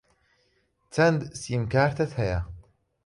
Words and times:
چەند 0.93 1.19
سیمکارتت 1.41 2.11
هەیە؟ 2.19 2.39